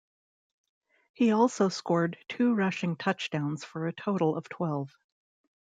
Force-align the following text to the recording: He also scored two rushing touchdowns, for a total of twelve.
He 1.13 1.31
also 1.31 1.69
scored 1.69 2.17
two 2.27 2.55
rushing 2.55 2.95
touchdowns, 2.95 3.63
for 3.63 3.85
a 3.85 3.93
total 3.93 4.35
of 4.35 4.49
twelve. 4.49 4.91